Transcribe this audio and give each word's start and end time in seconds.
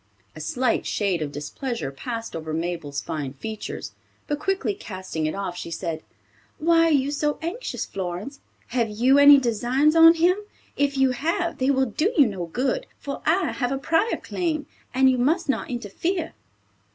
A 0.35 0.41
slight 0.41 0.87
shade 0.87 1.21
of 1.21 1.31
displeasure 1.31 1.91
passed 1.91 2.35
over 2.35 2.53
Mabel's 2.53 3.03
fine 3.03 3.33
features, 3.33 3.91
but 4.25 4.39
quickly 4.39 4.73
casting 4.73 5.27
it 5.27 5.35
off 5.35 5.55
she 5.55 5.69
said, 5.69 6.01
"Why 6.57 6.85
are 6.85 6.89
you 6.91 7.11
so 7.11 7.37
anxious, 7.43 7.85
Florence? 7.85 8.39
Have 8.69 8.89
you 8.89 9.19
any 9.19 9.37
designs 9.37 9.95
on 9.95 10.15
him? 10.15 10.37
If 10.75 10.97
you 10.97 11.11
have, 11.11 11.59
they 11.59 11.69
will 11.69 11.85
do 11.85 12.11
you 12.17 12.25
no 12.25 12.47
good, 12.47 12.87
for 12.97 13.21
I 13.27 13.51
have 13.51 13.71
a 13.71 13.77
prior 13.77 14.17
claim, 14.17 14.65
and 14.91 15.07
you 15.07 15.19
must 15.19 15.47
not 15.47 15.69
interfere." 15.69 16.33